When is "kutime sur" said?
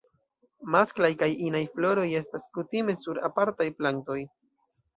2.57-3.23